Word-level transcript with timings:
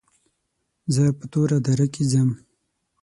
زه 0.93 1.03
په 1.19 1.25
توره 1.31 1.57
دره 1.65 1.85
کې 1.93 2.03
ځم. 2.11 2.29